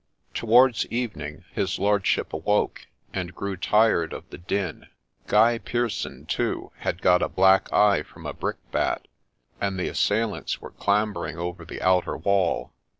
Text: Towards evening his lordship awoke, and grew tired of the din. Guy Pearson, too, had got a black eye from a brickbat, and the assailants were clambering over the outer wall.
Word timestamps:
Towards 0.33 0.87
evening 0.87 1.45
his 1.53 1.77
lordship 1.77 2.33
awoke, 2.33 2.87
and 3.13 3.35
grew 3.35 3.55
tired 3.55 4.13
of 4.13 4.27
the 4.31 4.39
din. 4.39 4.87
Guy 5.27 5.59
Pearson, 5.59 6.25
too, 6.25 6.71
had 6.77 7.03
got 7.03 7.21
a 7.21 7.29
black 7.29 7.71
eye 7.71 8.01
from 8.01 8.25
a 8.25 8.33
brickbat, 8.33 9.07
and 9.61 9.77
the 9.79 9.89
assailants 9.89 10.59
were 10.59 10.71
clambering 10.71 11.37
over 11.37 11.63
the 11.63 11.83
outer 11.83 12.17
wall. 12.17 12.73